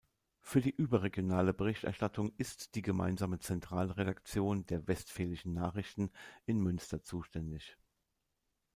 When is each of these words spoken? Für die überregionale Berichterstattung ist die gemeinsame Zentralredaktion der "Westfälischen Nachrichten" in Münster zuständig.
Für 0.39 0.61
die 0.61 0.73
überregionale 0.75 1.53
Berichterstattung 1.53 2.33
ist 2.37 2.73
die 2.73 2.81
gemeinsame 2.81 3.37
Zentralredaktion 3.37 4.65
der 4.65 4.87
"Westfälischen 4.87 5.53
Nachrichten" 5.53 6.09
in 6.47 6.57
Münster 6.59 7.03
zuständig. 7.03 7.77